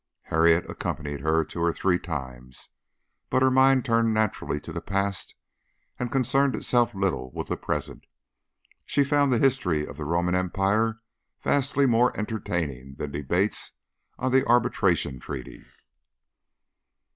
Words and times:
Harriet 0.33 0.67
accompanied 0.67 1.19
her 1.21 1.43
two 1.45 1.59
or 1.61 1.71
three 1.71 1.99
times, 1.99 2.69
but 3.29 3.43
her 3.43 3.51
mind 3.51 3.85
turned 3.85 4.11
naturally 4.11 4.59
to 4.59 4.73
the 4.73 4.81
past 4.81 5.35
and 5.99 6.11
concerned 6.11 6.55
itself 6.55 6.95
little 6.95 7.29
with 7.35 7.49
the 7.49 7.55
present. 7.55 8.07
She 8.83 9.03
found 9.03 9.31
the 9.31 9.37
history 9.37 9.85
of 9.85 9.97
the 9.97 10.05
Roman 10.05 10.33
Empire 10.33 11.01
vastly 11.43 11.85
more 11.85 12.17
entertaining 12.17 12.95
than 12.97 13.11
debates 13.11 13.73
on 14.17 14.31
the 14.31 14.43
Arbitration 14.47 15.19
Treaty. 15.19 15.63